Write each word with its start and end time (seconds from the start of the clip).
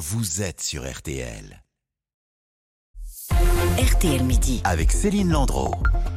vous 0.00 0.40
êtes 0.40 0.62
sur 0.62 0.90
RTL. 0.90 1.62
RTL 3.78 4.24
Midi. 4.24 4.62
Avec 4.64 4.92
Céline 4.92 5.30
Landreau. 5.30 5.74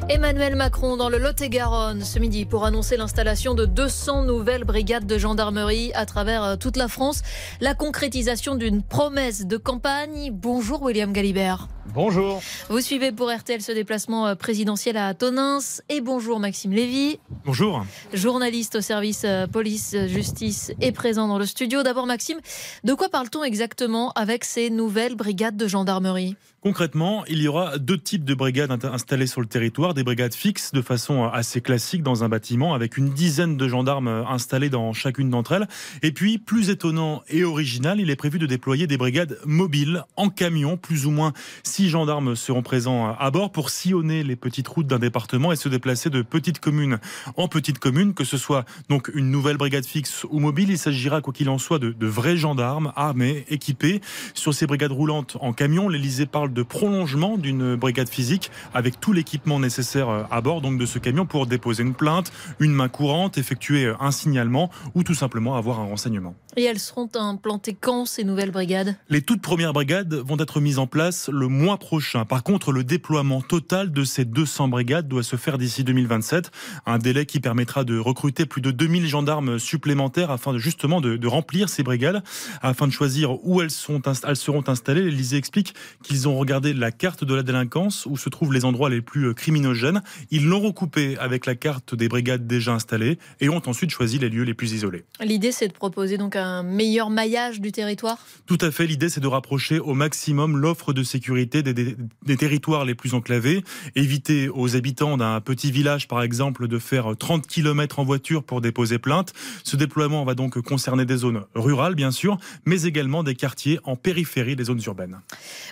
Emmanuel 0.07 0.55
Macron 0.55 0.95
dans 0.95 1.09
le 1.09 1.17
Lot-et-Garonne 1.17 2.01
ce 2.01 2.17
midi 2.17 2.45
pour 2.45 2.63
annoncer 2.63 2.95
l'installation 2.95 3.55
de 3.55 3.65
200 3.65 4.23
nouvelles 4.23 4.63
brigades 4.63 5.05
de 5.05 5.17
gendarmerie 5.17 5.91
à 5.95 6.05
travers 6.05 6.43
euh, 6.43 6.55
toute 6.55 6.77
la 6.77 6.87
France. 6.87 7.23
La 7.59 7.73
concrétisation 7.73 8.55
d'une 8.55 8.83
promesse 8.83 9.45
de 9.45 9.57
campagne. 9.57 10.31
Bonjour 10.31 10.81
William 10.81 11.11
Galibert. 11.11 11.67
Bonjour. 11.87 12.41
Vous 12.69 12.79
suivez 12.79 13.11
pour 13.11 13.29
RTL 13.29 13.61
ce 13.61 13.71
déplacement 13.71 14.27
euh, 14.27 14.35
présidentiel 14.35 14.95
à 14.95 15.13
Tonins. 15.13 15.59
Et 15.89 15.99
bonjour 15.99 16.39
Maxime 16.39 16.71
Lévy. 16.71 17.19
Bonjour. 17.45 17.85
Journaliste 18.13 18.75
au 18.75 18.81
service 18.81 19.23
euh, 19.25 19.47
police-justice 19.47 20.71
est 20.79 20.93
présent 20.93 21.27
dans 21.27 21.37
le 21.37 21.45
studio. 21.45 21.83
D'abord 21.83 22.05
Maxime, 22.05 22.39
de 22.83 22.93
quoi 22.93 23.09
parle-t-on 23.09 23.43
exactement 23.43 24.11
avec 24.13 24.45
ces 24.45 24.69
nouvelles 24.69 25.15
brigades 25.15 25.57
de 25.57 25.67
gendarmerie? 25.67 26.37
Concrètement, 26.61 27.25
il 27.25 27.41
y 27.41 27.49
aura 27.49 27.77
deux 27.77 27.97
types 27.97 28.23
de 28.23 28.33
brigades 28.33 28.71
installées 28.85 29.27
sur 29.27 29.41
le 29.41 29.47
territoire. 29.47 29.93
Des 29.93 30.05
brigades 30.05 30.33
fixes 30.33 30.71
de 30.71 30.81
façon 30.81 31.25
assez 31.25 31.59
classique 31.59 32.03
dans 32.03 32.23
un 32.23 32.29
bâtiment 32.29 32.73
avec 32.73 32.95
une 32.95 33.09
dizaine 33.09 33.57
de 33.57 33.67
gendarmes 33.67 34.07
installés 34.07 34.69
dans 34.69 34.93
chacune 34.93 35.29
d'entre 35.29 35.51
elles. 35.51 35.67
Et 36.03 36.13
puis, 36.13 36.37
plus 36.37 36.69
étonnant 36.69 37.21
et 37.27 37.43
original, 37.43 37.99
il 37.99 38.09
est 38.09 38.15
prévu 38.15 38.39
de 38.39 38.45
déployer 38.45 38.87
des 38.87 38.95
brigades 38.95 39.37
mobiles 39.43 40.05
en 40.15 40.29
camion. 40.29 40.77
Plus 40.77 41.05
ou 41.05 41.11
moins 41.11 41.33
six 41.73 41.89
gendarmes 41.89 42.35
seront 42.35 42.61
présents 42.61 43.15
à 43.17 43.31
bord 43.31 43.51
pour 43.51 43.71
sillonner 43.71 44.21
les 44.21 44.35
petites 44.35 44.67
routes 44.67 44.85
d'un 44.85 44.99
département 44.99 45.51
et 45.51 45.55
se 45.55 45.69
déplacer 45.69 46.11
de 46.11 46.21
petite 46.21 46.59
commune 46.59 46.99
en 47.35 47.47
petite 47.47 47.79
commune, 47.79 48.13
que 48.13 48.23
ce 48.23 48.37
soit 48.37 48.63
donc 48.89 49.09
une 49.15 49.31
nouvelle 49.31 49.57
brigade 49.57 49.83
fixe 49.83 50.23
ou 50.29 50.37
mobile. 50.39 50.69
Il 50.69 50.77
s'agira, 50.77 51.21
quoi 51.21 51.33
qu'il 51.33 51.49
en 51.49 51.57
soit, 51.57 51.79
de, 51.79 51.91
de 51.91 52.05
vrais 52.05 52.37
gendarmes 52.37 52.93
armés, 52.95 53.45
équipés. 53.49 54.01
Sur 54.35 54.53
ces 54.53 54.67
brigades 54.67 54.91
roulantes 54.91 55.35
en 55.41 55.51
camion, 55.51 55.89
l'Elysée 55.89 56.27
parle 56.27 56.53
de 56.53 56.61
prolongement 56.61 57.39
d'une 57.39 57.75
brigade 57.75 58.07
physique 58.07 58.51
avec 58.75 58.99
tout 58.99 59.11
l'équipement 59.11 59.59
nécessaire 59.59 60.09
euh, 60.09 60.23
à 60.29 60.41
bord 60.41 60.61
donc 60.61 60.77
de 60.77 60.85
ce 60.85 60.99
camion 60.99 61.25
pour 61.25 61.47
déposer 61.47 61.81
une 61.81 61.95
plainte, 61.95 62.31
une 62.59 62.73
main 62.73 62.87
courante, 62.87 63.39
effectuer 63.39 63.85
euh, 63.85 63.95
un 63.99 64.11
signalement 64.11 64.69
ou 64.93 65.01
tout 65.01 65.15
simplement 65.15 65.55
avoir 65.55 65.79
un 65.79 65.85
renseignement. 65.85 66.35
Et 66.55 66.65
elles 66.65 66.77
seront 66.77 67.09
implantées 67.15 67.73
quand 67.73 68.05
ces 68.05 68.23
nouvelles 68.23 68.51
brigades? 68.51 68.95
Les 69.09 69.23
toutes 69.23 69.41
premières 69.41 69.73
brigades 69.73 70.13
vont 70.13 70.37
être 70.37 70.61
mises 70.61 70.77
en 70.77 70.85
place 70.85 71.29
le 71.33 71.47
mois 71.47 71.62
prochain. 71.63 72.25
Par 72.25 72.43
contre, 72.43 72.71
le 72.71 72.83
déploiement 72.83 73.41
total 73.41 73.91
de 73.91 74.03
ces 74.03 74.25
200 74.25 74.67
brigades 74.67 75.07
doit 75.07 75.23
se 75.23 75.37
faire 75.37 75.57
d'ici 75.57 75.83
2027, 75.83 76.51
un 76.85 76.97
délai 76.97 77.25
qui 77.25 77.39
permettra 77.39 77.83
de 77.85 77.97
recruter 77.97 78.45
plus 78.45 78.61
de 78.61 78.71
2000 78.71 79.07
gendarmes 79.07 79.59
supplémentaires 79.59 80.29
afin 80.29 80.51
de 80.53 80.57
justement 80.57 80.99
de, 80.99 81.15
de 81.15 81.27
remplir 81.27 81.69
ces 81.69 81.81
brigades, 81.81 82.21
afin 82.61 82.85
de 82.85 82.91
choisir 82.91 83.43
où 83.45 83.61
elles, 83.61 83.71
sont, 83.71 84.01
elles 84.27 84.35
seront 84.35 84.63
installées. 84.67 85.03
L'Élysée 85.03 85.37
explique 85.37 85.73
qu'ils 86.03 86.27
ont 86.27 86.37
regardé 86.37 86.73
la 86.73 86.91
carte 86.91 87.23
de 87.23 87.33
la 87.33 87.43
délinquance 87.43 88.05
où 88.05 88.17
se 88.17 88.29
trouvent 88.29 88.53
les 88.53 88.65
endroits 88.65 88.89
les 88.89 89.01
plus 89.01 89.27
euh, 89.27 89.33
criminogènes. 89.33 90.01
Ils 90.31 90.45
l'ont 90.45 90.59
recoupée 90.59 91.17
avec 91.17 91.45
la 91.45 91.55
carte 91.55 91.95
des 91.95 92.09
brigades 92.09 92.45
déjà 92.45 92.73
installées 92.73 93.17
et 93.39 93.47
ont 93.47 93.61
ensuite 93.67 93.89
choisi 93.89 94.19
les 94.19 94.29
lieux 94.29 94.43
les 94.43 94.53
plus 94.53 94.73
isolés. 94.73 95.05
L'idée, 95.21 95.53
c'est 95.53 95.69
de 95.69 95.73
proposer 95.73 96.17
donc 96.17 96.35
un 96.35 96.63
meilleur 96.63 97.09
maillage 97.09 97.61
du 97.61 97.71
territoire? 97.71 98.17
Tout 98.45 98.57
à 98.59 98.69
fait. 98.69 98.85
L'idée, 98.85 99.07
c'est 99.07 99.21
de 99.21 99.27
rapprocher 99.27 99.79
au 99.79 99.93
maximum 99.93 100.57
l'offre 100.57 100.91
de 100.91 101.03
sécurité 101.03 101.52
des, 101.61 102.37
territoires 102.37 102.85
les 102.85 102.95
plus 102.95 103.13
enclavés, 103.13 103.63
éviter 103.95 104.49
aux 104.49 104.75
habitants 104.75 105.17
d'un 105.17 105.39
petit 105.41 105.71
village, 105.71 106.07
par 106.07 106.23
exemple, 106.23 106.67
de 106.67 106.79
faire 106.79 107.13
30 107.17 107.45
km 107.45 107.99
en 107.99 108.05
voiture 108.05 108.43
pour 108.43 108.61
déposer 108.61 108.97
plainte. 108.97 109.33
Ce 109.63 109.75
déploiement 109.75 110.23
va 110.25 110.35
donc 110.35 110.59
concerner 110.61 111.05
des 111.05 111.17
zones 111.17 111.43
rurales, 111.53 111.95
bien 111.95 112.11
sûr, 112.11 112.37
mais 112.65 112.83
également 112.83 113.23
des 113.23 113.35
quartiers 113.35 113.79
en 113.83 113.95
périphérie 113.95 114.55
des 114.55 114.65
zones 114.65 114.81
urbaines. 114.85 115.19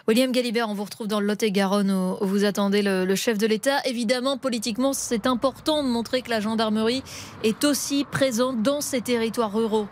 William 0.08 0.32
Galibert, 0.32 0.70
on 0.70 0.74
vous 0.74 0.84
retrouve 0.84 1.08
dans 1.08 1.20
le 1.20 1.28
Lot-et-Garonne 1.28 1.92
où 2.22 2.26
vous 2.26 2.44
attendez 2.44 2.82
le 2.84 3.16
chef 3.16 3.38
de 3.38 3.48
l'État. 3.48 3.80
Évidemment, 3.86 4.38
politiquement, 4.38 4.94
c'est 4.94 5.26
important 5.26 5.84
de 5.84 5.90
montrer 5.90 6.22
que 6.22 6.30
la 6.30 6.40
gendarmerie 6.40 7.04
est 7.44 7.64
aussi 7.64 8.06
présente 8.10 8.62
dans 8.62 8.82
ces 8.82 9.02
territoires 9.02 9.54
ruraux. 9.54 9.88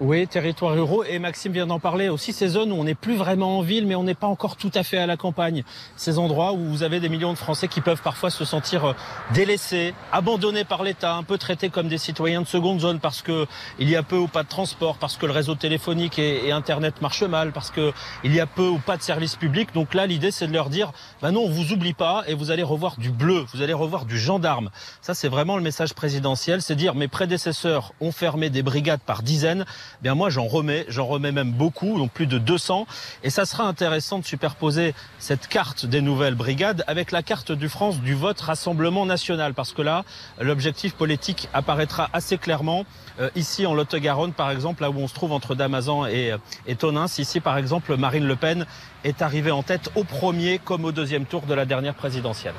Oui, 0.00 0.26
territoires 0.26 0.72
ruraux. 0.72 1.04
Et 1.04 1.18
Maxime 1.18 1.52
vient 1.52 1.66
d'en 1.66 1.78
parler 1.78 2.08
aussi, 2.08 2.32
ces 2.32 2.48
zones 2.48 2.72
où 2.72 2.76
on 2.76 2.84
n'est 2.84 2.94
plus 2.94 3.16
vraiment 3.16 3.58
en 3.58 3.60
ville, 3.60 3.86
mais 3.86 3.94
on 3.94 4.02
n'est 4.02 4.14
pas 4.14 4.28
encore 4.28 4.56
tout 4.56 4.70
à 4.74 4.82
fait 4.82 4.96
à 4.96 5.04
la 5.04 5.18
campagne. 5.18 5.62
Ces 5.94 6.18
endroits 6.18 6.54
où 6.54 6.64
vous 6.64 6.82
avez 6.82 7.00
des 7.00 7.10
millions 7.10 7.34
de 7.34 7.38
Français 7.38 7.68
qui 7.68 7.82
peuvent 7.82 8.00
parfois 8.00 8.30
se 8.30 8.46
sentir 8.46 8.84
euh, 8.86 8.92
délaissés, 9.34 9.92
abandonnés 10.10 10.64
par 10.64 10.84
l'État, 10.84 11.16
un 11.16 11.22
peu 11.22 11.36
traités 11.36 11.68
comme 11.68 11.88
des 11.88 11.98
citoyens 11.98 12.40
de 12.40 12.46
seconde 12.46 12.80
zone 12.80 12.98
parce 12.98 13.20
que 13.20 13.46
il 13.78 13.90
y 13.90 13.96
a 13.96 14.02
peu 14.02 14.16
ou 14.16 14.26
pas 14.26 14.42
de 14.42 14.48
transport, 14.48 14.96
parce 14.96 15.18
que 15.18 15.26
le 15.26 15.32
réseau 15.32 15.54
téléphonique 15.54 16.18
et, 16.18 16.46
et 16.46 16.52
Internet 16.52 17.02
marche 17.02 17.22
mal, 17.22 17.52
parce 17.52 17.70
que 17.70 17.92
il 18.24 18.34
y 18.34 18.40
a 18.40 18.46
peu 18.46 18.68
ou 18.68 18.78
pas 18.78 18.96
de 18.96 19.02
services 19.02 19.36
publics. 19.36 19.74
Donc 19.74 19.92
là, 19.92 20.06
l'idée, 20.06 20.30
c'est 20.30 20.46
de 20.46 20.54
leur 20.54 20.70
dire, 20.70 20.92
bah 21.20 21.30
non, 21.30 21.42
on 21.42 21.50
vous 21.50 21.72
oublie 21.74 21.92
pas 21.92 22.24
et 22.26 22.32
vous 22.32 22.50
allez 22.50 22.62
revoir 22.62 22.96
du 22.96 23.10
bleu, 23.10 23.44
vous 23.52 23.60
allez 23.60 23.74
revoir 23.74 24.06
du 24.06 24.18
gendarme. 24.18 24.70
Ça, 25.02 25.12
c'est 25.12 25.28
vraiment 25.28 25.56
le 25.56 25.62
message 25.62 25.92
présidentiel, 25.92 26.62
c'est 26.62 26.74
dire, 26.74 26.94
mes 26.94 27.08
prédécesseurs 27.08 27.92
ont 28.00 28.12
fermé 28.12 28.48
des 28.48 28.62
brigades 28.62 29.00
par 29.04 29.22
dizaines. 29.22 29.66
Eh 30.04 30.10
moi 30.10 30.30
j'en 30.30 30.46
remets, 30.46 30.84
j'en 30.88 31.06
remets 31.06 31.32
même 31.32 31.52
beaucoup, 31.52 31.98
donc 31.98 32.10
plus 32.10 32.26
de 32.26 32.38
200. 32.38 32.86
Et 33.22 33.30
ça 33.30 33.44
sera 33.44 33.64
intéressant 33.64 34.18
de 34.18 34.24
superposer 34.24 34.94
cette 35.18 35.46
carte 35.46 35.86
des 35.86 36.00
nouvelles 36.00 36.34
brigades 36.34 36.84
avec 36.86 37.12
la 37.12 37.22
carte 37.22 37.52
du 37.52 37.68
France 37.68 38.00
du 38.00 38.14
vote 38.14 38.40
Rassemblement 38.40 39.06
national, 39.06 39.54
parce 39.54 39.72
que 39.72 39.82
là, 39.82 40.04
l'objectif 40.40 40.94
politique 40.94 41.48
apparaîtra 41.52 42.08
assez 42.12 42.38
clairement. 42.38 42.84
Euh, 43.20 43.30
ici 43.36 43.66
en 43.66 43.74
Lot-et-Garonne, 43.74 44.32
par 44.32 44.50
exemple, 44.50 44.82
là 44.82 44.90
où 44.90 44.98
on 44.98 45.08
se 45.08 45.14
trouve 45.14 45.32
entre 45.32 45.54
Damazan 45.54 46.06
et, 46.06 46.34
et 46.66 46.76
Tonins, 46.76 47.06
ici 47.18 47.40
par 47.40 47.58
exemple, 47.58 47.96
Marine 47.96 48.24
Le 48.24 48.36
Pen 48.36 48.66
est 49.04 49.22
arrivée 49.22 49.50
en 49.50 49.62
tête 49.62 49.90
au 49.94 50.04
premier 50.04 50.58
comme 50.58 50.84
au 50.84 50.92
deuxième 50.92 51.26
tour 51.26 51.42
de 51.42 51.54
la 51.54 51.64
dernière 51.64 51.94
présidentielle. 51.94 52.54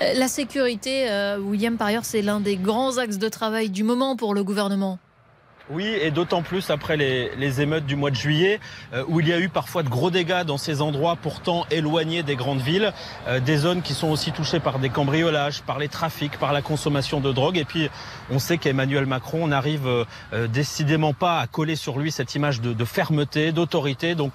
Euh, 0.00 0.14
La 0.16 0.28
sécurité, 0.28 1.10
euh, 1.10 1.38
William, 1.38 1.76
par 1.76 1.88
ailleurs, 1.88 2.04
c'est 2.04 2.22
l'un 2.22 2.40
des 2.40 2.56
grands 2.56 2.98
axes 2.98 3.18
de 3.18 3.28
travail 3.28 3.70
du 3.70 3.82
moment 3.84 4.16
pour 4.16 4.34
le 4.34 4.44
gouvernement. 4.44 4.98
Oui, 5.70 5.84
et 5.84 6.10
d'autant 6.10 6.42
plus 6.42 6.70
après 6.70 6.96
les, 6.96 7.60
émeutes 7.60 7.84
du 7.84 7.94
mois 7.94 8.10
de 8.10 8.16
juillet, 8.16 8.58
euh, 8.94 9.04
où 9.08 9.20
il 9.20 9.28
y 9.28 9.32
a 9.32 9.38
eu 9.38 9.50
parfois 9.50 9.82
de 9.82 9.88
gros 9.88 10.10
dégâts 10.10 10.44
dans 10.44 10.56
ces 10.56 10.80
endroits 10.80 11.16
pourtant 11.16 11.66
éloignés 11.70 12.22
des 12.22 12.36
grandes 12.36 12.60
villes, 12.60 12.92
euh, 13.26 13.38
des 13.38 13.58
zones 13.58 13.82
qui 13.82 13.92
sont 13.92 14.08
aussi 14.08 14.32
touchées 14.32 14.60
par 14.60 14.78
des 14.78 14.88
cambriolages, 14.88 15.62
par 15.62 15.78
les 15.78 15.88
trafics, 15.88 16.38
par 16.38 16.54
la 16.54 16.62
consommation 16.62 17.20
de 17.20 17.32
drogue. 17.32 17.58
Et 17.58 17.66
puis, 17.66 17.90
on 18.30 18.38
sait 18.38 18.56
qu'Emmanuel 18.56 19.04
Macron 19.04 19.46
n'arrive 19.48 19.86
euh, 19.86 20.46
décidément 20.48 21.12
pas 21.12 21.38
à 21.40 21.46
coller 21.46 21.76
sur 21.76 21.98
lui 21.98 22.12
cette 22.12 22.34
image 22.34 22.62
de, 22.62 22.72
de 22.72 22.84
fermeté, 22.86 23.52
d'autorité. 23.52 24.14
Donc, 24.14 24.32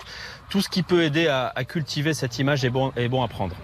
tout 0.49 0.61
ce 0.61 0.69
qui 0.69 0.83
peut 0.83 1.03
aider 1.03 1.27
à, 1.27 1.51
à 1.55 1.63
cultiver 1.63 2.13
cette 2.13 2.37
image 2.37 2.63
est 2.63 2.69
bon, 2.69 2.91
est 2.95 3.07
bon 3.07 3.23
à 3.23 3.27
prendre. 3.27 3.55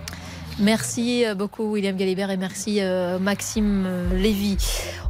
Merci 0.60 1.24
beaucoup 1.38 1.72
William 1.72 1.96
Galibert 1.96 2.32
et 2.32 2.38
merci 2.38 2.82
euh, 2.82 3.18
Maxime 3.18 3.88
Lévy. 4.14 4.58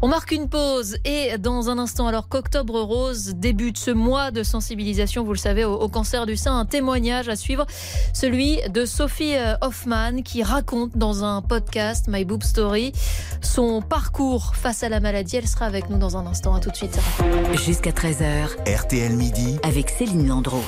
On 0.02 0.08
marque 0.08 0.32
une 0.32 0.48
pause 0.48 0.98
et 1.06 1.38
dans 1.38 1.70
un 1.70 1.78
instant 1.78 2.08
alors 2.08 2.30
qu'Octobre 2.30 2.80
Rose 2.82 3.34
débute 3.36 3.78
ce 3.78 3.92
mois 3.92 4.32
de 4.32 4.44
sensibilisation, 4.44 5.24
vous 5.24 5.34
le 5.34 5.38
savez, 5.38 5.66
au, 5.66 5.74
au, 5.74 5.90
cancer 5.90 6.26
du 6.26 6.38
sein, 6.38 6.58
un 6.58 6.66
témoignage 6.66 7.30
à 7.30 7.36
suivre, 7.36 7.66
celui 8.14 8.60
de 8.70 8.86
Sophie 8.86 9.36
euh, 9.36 9.56
Hoffman 9.62 10.22
qui 10.24 10.44
raconte 10.44 10.98
dans 10.98 11.24
un 11.24 11.42
podcast 11.42 12.06
My 12.08 12.26
Boob 12.26 12.44
Story 12.44 12.94
son 13.42 13.82
parcours 13.82 14.56
face 14.56 14.84
à 14.84 14.90
la 14.90 15.00
maladie. 15.00 15.38
Elle 15.38 15.48
sera 15.48 15.66
avec 15.66 15.90
nous 15.90 15.98
dans 15.98 16.18
un 16.18 16.26
instant. 16.28 16.54
À 16.54 16.60
tout 16.60 16.70
de 16.70 16.76
suite. 16.76 16.98
Jusqu'à 17.66 17.92
13h. 17.92 18.50
RTL 18.66 19.14
Midi. 19.16 19.58
Avec 19.64 19.90
Céline 19.90 20.28
Landreau. 20.28 20.64